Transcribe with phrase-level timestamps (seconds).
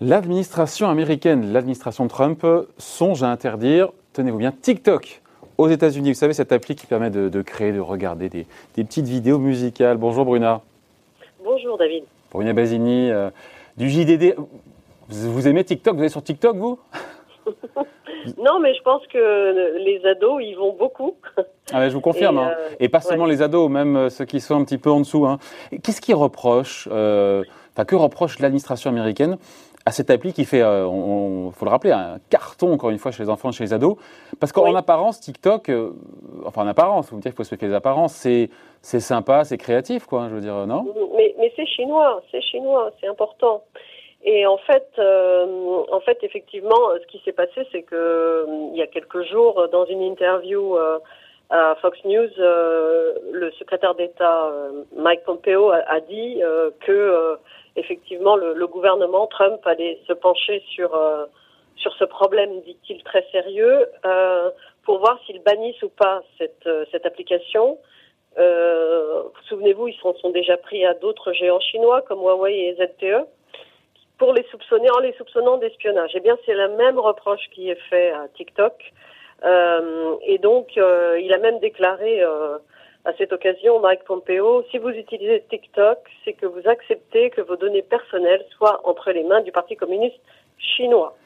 [0.00, 2.46] L'administration américaine, l'administration Trump,
[2.76, 5.22] songe à interdire, tenez-vous bien, TikTok
[5.56, 6.10] aux États-Unis.
[6.10, 9.96] Vous savez, cette appli qui permet de, créer, de regarder des, petites vidéos musicales.
[9.96, 10.60] Bonjour Bruna.
[11.42, 12.04] Bonjour David.
[12.30, 13.30] Bruna Basini, euh,
[13.78, 14.36] du JDD.
[15.08, 15.96] Vous, aimez TikTok?
[15.96, 16.78] Vous êtes sur TikTok, vous?
[18.38, 21.16] Non, mais je pense que les ados, ils vont beaucoup.
[21.72, 22.38] Ah je vous confirme.
[22.38, 22.54] Et, hein.
[22.58, 25.00] euh, Et pas seulement les ados, même euh, ceux qui sont un petit peu en
[25.00, 25.26] dessous.
[25.26, 25.38] Hein.
[25.82, 29.38] Qu'est-ce qui reproche, enfin, que reproche l'administration américaine
[29.86, 33.12] à cette appli qui fait, il euh, faut le rappeler, un carton encore une fois
[33.12, 33.96] chez les enfants, chez les ados,
[34.40, 35.92] parce qu'en apparence TikTok, euh,
[36.44, 38.50] enfin en apparence, vous me dire qu'il faut se méfier des apparences, c'est
[38.82, 40.84] c'est sympa, c'est créatif, quoi, je veux dire, non?
[41.16, 43.62] Mais, mais c'est chinois, c'est chinois, c'est important.
[44.26, 48.82] Et en fait, euh, en fait, effectivement, ce qui s'est passé, c'est que il y
[48.82, 50.76] a quelques jours, dans une interview
[51.48, 54.52] à Fox News, le secrétaire d'État
[54.96, 56.42] Mike Pompeo a, dit
[56.80, 57.38] que
[57.76, 61.26] effectivement, le, gouvernement Trump allait se pencher sur euh,
[61.76, 64.50] sur ce problème, dit-il, très sérieux, euh,
[64.84, 67.78] pour voir s'ils bannissent ou pas cette euh, cette application.
[68.38, 73.26] Euh, Souvenez-vous, ils se sont déjà pris à d'autres géants chinois comme Huawei et ZTE
[74.18, 76.10] pour les soupçonner en les soupçonnant d'espionnage.
[76.14, 78.92] Eh bien, c'est le même reproche qui est fait à TikTok.
[79.44, 82.22] Euh, et donc, il a même déclaré
[83.06, 87.56] à cette occasion, Mike Pompeo, si vous utilisez TikTok, c'est que vous acceptez que vos
[87.56, 90.18] données personnelles soient entre les mains du Parti communiste
[90.58, 91.16] chinois.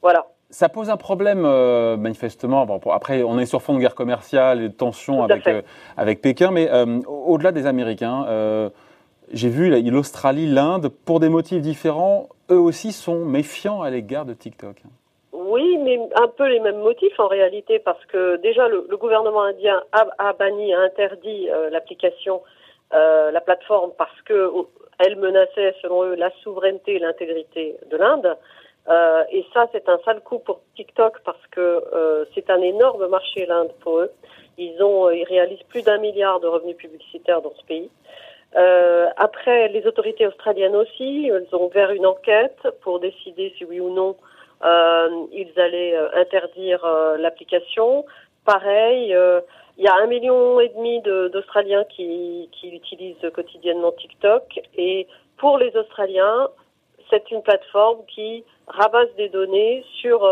[0.00, 0.26] Voilà.
[0.50, 2.64] Ça pose un problème, euh, manifestement.
[2.64, 5.60] Bon, après, on est sur fond de guerre commerciale et de tensions avec, euh,
[5.96, 8.24] avec Pékin, mais euh, au-delà des Américains,
[9.32, 14.34] j'ai vu l'Australie, l'Inde, pour des motifs différents, eux aussi sont méfiants à l'égard de
[14.34, 14.76] TikTok.
[15.32, 19.82] Oui, mais un peu les mêmes motifs en réalité, parce que déjà le, gouvernement indien
[19.92, 22.42] a, banni, a interdit euh, l'application,
[22.92, 24.50] euh, la plateforme, parce que
[24.98, 28.36] elle menaçait, selon eux, la souveraineté et l'intégrité de l'Inde.
[28.88, 31.84] Euh, et ça, c'est un sale coup pour TikTok parce que
[32.34, 34.10] c'est un énorme marché l'Inde pour eux.
[34.56, 37.90] Ils ont, ils réalisent plus d'un milliard de revenus publicitaires dans ce pays.
[38.54, 43.92] Après, les autorités australiennes aussi, elles ont ouvert une enquête pour décider si oui ou
[43.92, 44.16] non
[44.64, 48.04] euh, ils allaient euh, interdire euh, l'application.
[48.44, 49.14] Pareil,
[49.76, 55.58] il y a un million et demi d'Australiens qui, qui utilisent quotidiennement TikTok et pour
[55.58, 56.48] les Australiens,
[57.10, 60.26] c'est une plateforme qui ramasse des données sur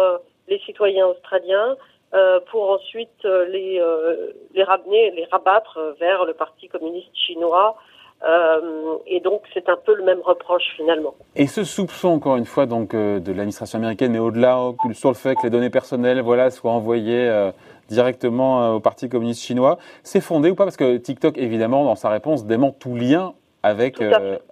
[0.49, 1.77] les citoyens australiens
[2.15, 3.83] euh, pour ensuite les,
[4.55, 7.77] les ramener, les rabattre vers le Parti communiste chinois
[8.25, 11.15] euh, et donc c'est un peu le même reproche finalement.
[11.35, 14.59] Et ce soupçon, encore une fois, donc euh, de l'administration américaine, mais au-delà
[14.95, 17.51] sur le fait que les données personnelles, voilà, soient envoyées euh,
[17.89, 20.65] directement au Parti communiste chinois, c'est fondé ou pas?
[20.65, 24.03] Parce que TikTok, évidemment, dans sa réponse, dément tout lien avec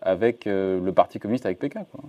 [0.02, 1.84] avec le Parti communiste, avec Pékin.
[1.90, 2.04] Quoi.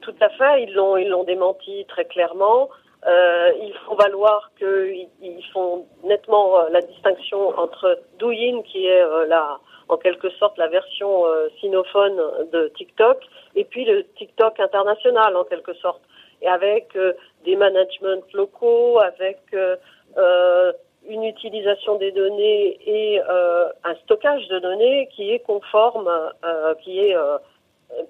[0.00, 2.70] Tout à fait, ils l'ont ils l'ont démenti très clairement.
[3.06, 10.30] Ils font valoir qu'ils font nettement la distinction entre Douyin, qui est la en quelque
[10.30, 12.20] sorte la version euh, sinophone
[12.52, 13.18] de TikTok,
[13.54, 16.02] et puis le TikTok international en quelque sorte,
[16.42, 17.12] et avec euh,
[17.44, 20.72] des managements locaux, avec euh,
[21.06, 26.10] une utilisation des données et un stockage de données qui est conforme,
[26.82, 27.14] qui est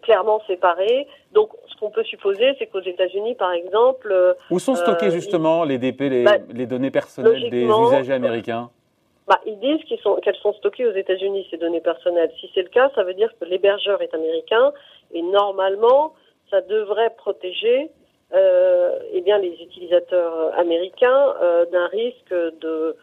[0.03, 1.07] clairement séparé.
[1.33, 4.15] Donc, ce qu'on peut supposer, c'est qu'aux États-Unis, par exemple,
[4.51, 8.71] où sont stockées justement les DP, les, bah, les données personnelles des usagers américains?
[9.27, 12.31] bah, ils disent qu'elles sont, sont stockées aux États-Unis, ces données personnelles.
[12.41, 14.73] Si c'est le cas, ça veut dire que l'hébergeur est américain
[15.13, 16.15] et normalement,
[16.51, 17.91] ça devrait protéger
[18.35, 22.97] euh, eh bien, les utilisateurs américains euh, d'un risque de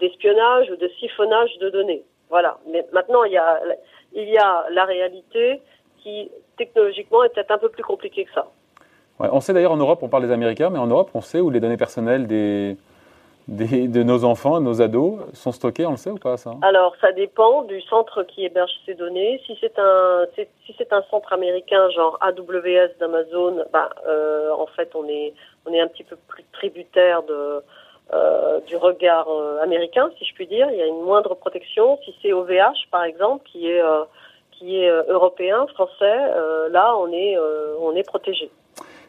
[0.00, 2.04] d'espionnage ou de siphonnage de données.
[2.30, 2.58] Voilà.
[2.68, 3.60] Mais maintenant, il y a,
[4.12, 5.60] il y a la réalité
[6.02, 8.46] qui, technologiquement, est peut-être un peu plus compliquée que ça.
[9.20, 11.40] Ouais, on sait d'ailleurs en Europe, on parle des Américains, mais en Europe, on sait
[11.40, 12.76] où les données personnelles des,
[13.48, 16.52] de nos enfants, de nos ados sont stockés, on le sait ou pas ça?
[16.62, 19.40] Alors ça dépend du centre qui héberge ces données.
[19.46, 24.90] Si c'est un si c'est un centre américain genre AWS d'Amazon, bah, euh, en fait
[24.94, 25.34] on est
[25.66, 27.62] on est un petit peu plus tributaire de
[28.14, 30.68] euh, du regard euh, américain, si je puis dire.
[30.70, 31.98] Il y a une moindre protection.
[32.04, 33.82] Si c'est OVH par exemple, qui est
[34.62, 36.18] qui est européen, français,
[36.70, 37.36] là on est
[37.80, 38.50] on est protégé.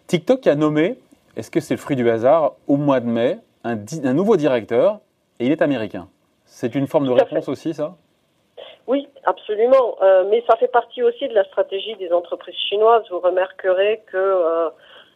[0.08, 0.98] TikTok a nommé,
[1.38, 3.76] est-ce que c'est le fruit du hasard, au mois de mai, un,
[4.14, 5.00] nouveau directeur
[5.40, 6.08] et il est américain?
[6.46, 7.96] C'est une forme de réponse aussi, ça?
[8.86, 9.96] Oui, absolument.
[10.02, 13.04] Euh, mais ça fait partie aussi de la stratégie des entreprises chinoises.
[13.10, 14.70] Vous remarquerez que euh,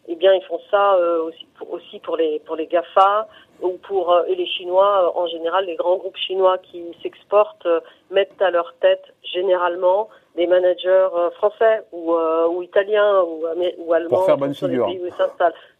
[0.07, 3.27] eh bien, ils font ça aussi, pour, aussi pour les pour les Gafa
[3.61, 7.67] ou pour et les Chinois en général, les grands groupes chinois qui s'exportent
[8.09, 10.07] mettent à leur tête généralement
[10.37, 13.43] des managers français ou, ou italiens ou,
[13.79, 14.89] ou allemands pour faire bonne figure.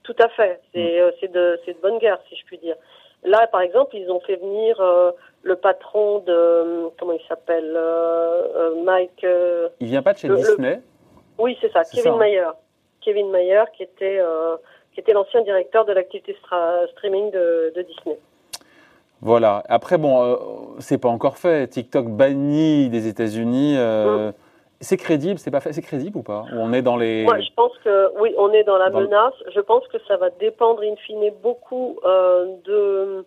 [0.03, 0.59] Tout à fait.
[0.73, 1.11] C'est mm.
[1.19, 2.75] c'est de de bonne guerre si je puis dire.
[3.23, 5.11] Là, par exemple, ils ont fait venir euh,
[5.43, 9.25] le patron de comment il s'appelle euh, euh, Mike.
[9.79, 10.79] il vient pas de chez Disney.
[11.37, 12.49] Oui, c'est ça, Kevin Mayer.
[13.01, 14.19] Kevin Mayer, qui était
[14.93, 16.35] qui était l'ancien directeur de l'activité
[16.93, 18.17] streaming de, Disney.
[19.21, 19.63] Voilà.
[19.69, 21.67] Après, bon, c'est pas encore fait.
[21.67, 23.77] TikTok banni des États-Unis.
[23.77, 24.31] Mm.
[24.79, 26.45] C'est crédible, c'est pas fait, c'est crédible ou pas?
[26.53, 27.23] On est dans les.
[27.23, 29.33] Moi, je pense que oui, on est dans la menace.
[29.53, 33.25] Je pense que ça va dépendre in fine beaucoup euh, de,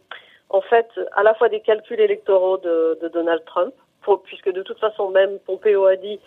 [0.48, 4.62] en fait, à la fois des calculs électoraux de, de Donald Trump, pour, puisque de
[4.62, 6.20] toute façon même Pompeo a dit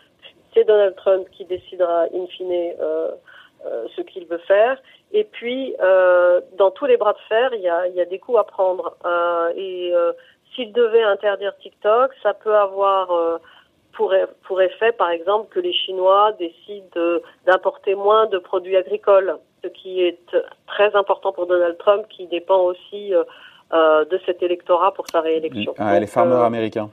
[0.54, 3.12] c'est Donald Trump qui décidera in fine euh,
[3.66, 4.78] euh, ce qu'il veut faire.
[5.14, 5.76] Et puis,
[6.58, 8.44] dans tous les bras de fer, il y a, il y a des coups à
[8.44, 8.98] prendre.
[9.56, 9.94] Et
[10.54, 13.40] s'il devait interdire TikTok, ça peut avoir
[13.94, 20.02] pour, effet, par exemple, que les Chinois décident d'importer moins de produits agricoles, ce qui
[20.02, 20.20] est
[20.68, 23.24] très important pour Donald Trump, qui dépend aussi euh,
[23.74, 25.74] euh, de cet électorat pour sa réélection.
[25.78, 26.90] Ah, les farmers euh, américains.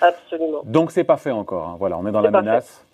[0.00, 0.62] Absolument.
[0.64, 1.68] Donc c'est pas fait encore.
[1.68, 1.76] Hein.
[1.78, 2.86] Voilà, on est dans la menace.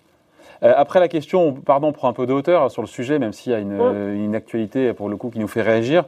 [0.61, 3.51] après la question, pardon, on prend un peu de hauteur sur le sujet, même s'il
[3.51, 4.15] y a une, mm.
[4.15, 6.05] une, actualité pour le coup qui nous fait réagir.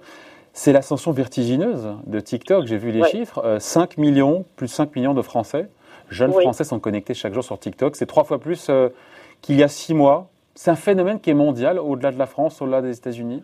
[0.51, 2.65] C'est l'ascension vertigineuse de TikTok.
[2.65, 3.57] J'ai vu les chiffres.
[3.59, 5.69] 5 millions, plus de 5 millions de Français
[6.09, 7.95] jeunes Français sont connectés chaque jour sur TikTok.
[7.95, 8.89] C'est trois fois plus euh,
[9.41, 10.27] qu'il y a six mois.
[10.55, 13.43] C'est un phénomène qui est mondial, au-delà de la France, au-delà des États-Unis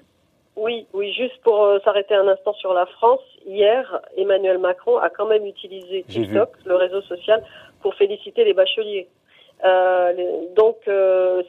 [0.56, 5.10] Oui, oui, juste pour euh, s'arrêter un instant sur la France, hier, Emmanuel Macron a
[5.10, 7.44] quand même utilisé TikTok, le réseau social,
[7.82, 9.08] pour féliciter les bacheliers.
[9.64, 10.14] Euh,
[10.56, 10.78] donc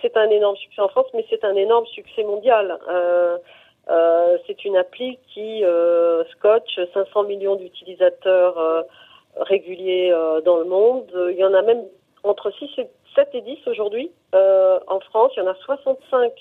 [0.01, 2.79] c'est un énorme succès en France, mais c'est un énorme succès mondial.
[4.47, 5.65] c'est une appli qui
[6.31, 8.87] scotche 500 millions d'utilisateurs
[9.41, 11.05] réguliers euh, dans le monde.
[11.31, 11.83] Il y en a même
[12.23, 15.33] entre 6 et 7 et 10 aujourd'hui euh, en France.
[15.37, 16.33] Il y en a 65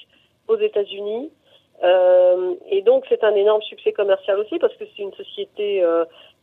[0.48, 1.32] aux États-Unis.
[1.84, 5.84] Euh, et donc c'est un énorme succès commercial aussi parce que c'est une société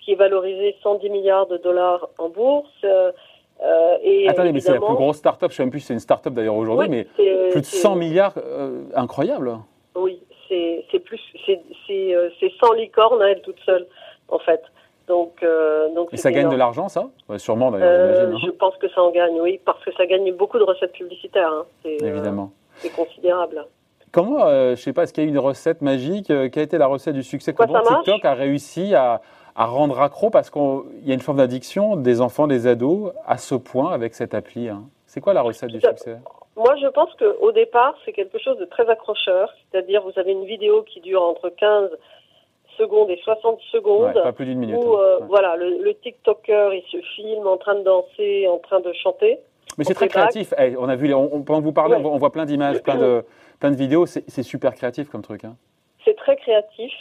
[0.01, 2.85] qui est valorisée 110 milliards de dollars en bourse.
[4.03, 5.95] et Attendez, mais c'est la plus grosse start-up, je ne sais même plus si c'est
[5.95, 7.05] une start-up d'ailleurs aujourd'hui, mais
[7.51, 8.35] plus de 100 milliards,
[8.95, 9.59] incroyable.
[9.95, 13.87] Oui, c'est plus, c'est 100 licornes à elle toute seule,
[14.29, 14.63] en fait.
[15.13, 17.11] Donc, euh, donc Et ça gagne de l'argent, ça?
[17.37, 20.59] Sûrement, d'ailleurs, euh, Je pense que ça en gagne, oui, parce que ça gagne beaucoup
[20.59, 21.53] de recettes publicitaires.
[21.53, 21.67] Hein.
[21.85, 22.51] Euh, Évidemment.
[22.77, 23.67] c'est considérable.
[24.11, 26.63] Comment, je ne sais pas, est-ce qu'il y a eu une recette magique Quelle a
[26.63, 29.21] été la recette du succès Comment TikTok a réussi à,
[29.55, 33.37] à rendre accro Parce qu'il y a une forme d'addiction des enfants, des ados, à
[33.37, 34.71] ce point avec cette appli.
[34.71, 34.85] Hein?
[35.05, 36.17] C'est quoi la recette du succès?
[36.57, 39.53] Moi, je pense qu'au départ, c'est quelque chose de très accrocheur.
[39.71, 41.91] C'est-à-dire, vous avez une vidéo qui dure entre 15
[42.77, 44.15] secondes et 60 secondes.
[44.15, 44.77] pas plus d'une minute.
[44.77, 48.93] Où, euh, voilà, le, TikToker, il se filme en train de danser, en train de
[48.93, 49.39] chanter.
[49.79, 50.53] Mais c'est très créatif.
[50.59, 53.25] Eh, on a vu, on, pendant que vous parlez, on, voit, plein d'images, plein de,
[53.61, 54.07] plein de vidéos.
[54.07, 55.45] C'est super créatif comme truc.
[55.45, 55.57] Hein.
[56.05, 56.93] C'est très créatif.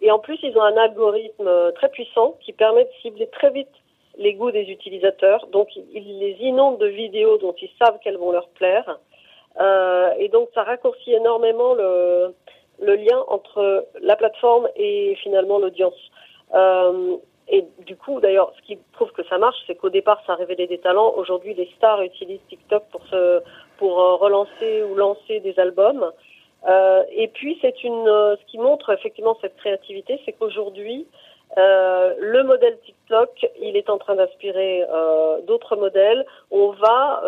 [0.00, 3.50] Et en plus, ils ont un algorithme euh, très puissant qui permet de cibler très
[3.50, 3.68] vite
[4.16, 5.46] les goûts des utilisateurs.
[5.52, 9.00] Donc, ils les inondent de vidéos dont ils savent qu'elles vont leur plaire.
[9.60, 12.34] Euh, et donc, ça raccourcit énormément le,
[12.80, 16.10] le lien entre la plateforme et finalement l'audience.
[16.54, 17.16] Euh,
[17.48, 20.66] et du coup, d'ailleurs, ce qui prouve que ça marche, c'est qu'au départ, ça révélait
[20.66, 21.12] des talents.
[21.16, 23.42] Aujourd'hui, les stars utilisent TikTok pour se,
[23.78, 26.10] pour euh, relancer ou lancer des albums.
[26.66, 31.06] Euh, et puis, c'est une, ce qui montre effectivement cette créativité, c'est qu'aujourd'hui,
[31.56, 34.82] le modèle TikTok, il est en train d'inspirer
[35.46, 36.26] d'autres modèles.
[36.50, 37.22] On va,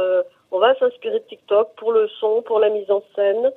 [0.50, 3.52] on va s'inspirer de TikTok pour le son, pour la mise en scène.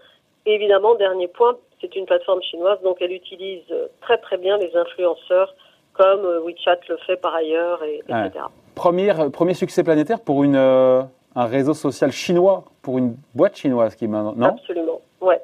[0.45, 3.63] Évidemment, dernier point, c'est une plateforme chinoise, donc elle utilise
[4.01, 5.53] très très bien les influenceurs
[5.99, 8.45] comme euh, WeChat le fait par ailleurs, et, etc.
[8.75, 11.01] Premier, premier succès planétaire pour une, euh,
[11.35, 14.47] un réseau social chinois, pour une boîte chinoise qui maintenant, non?
[14.47, 15.41] Absolument, ouais.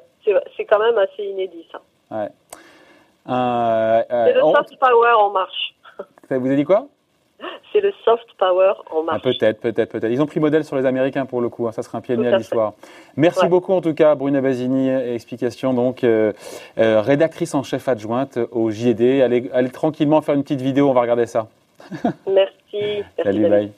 [0.56, 1.80] C'est quand même assez inédit ça.
[2.10, 2.28] Ouais.
[3.28, 5.74] Euh, c'est le soft power en marche.
[6.30, 6.86] Vous avez dit quoi?
[7.76, 9.20] C'est le soft power en marche.
[9.20, 10.10] Ah, peut-être, peut-être, peut-être.
[10.10, 11.68] Ils ont pris modèle sur les Américains pour le coup.
[11.68, 11.72] Hein.
[11.72, 12.72] Ça serait un pied de nez à l'histoire.
[13.16, 14.88] Merci beaucoup en tout cas, Bruna Basini.
[14.88, 16.32] Explication donc euh,
[16.78, 19.20] euh, rédactrice en chef adjointe au JD.
[19.22, 20.88] Allez, allez tranquillement faire une petite vidéo.
[20.88, 21.48] On va regarder ça.
[22.26, 23.04] Merci.
[23.22, 23.72] Salut, bye.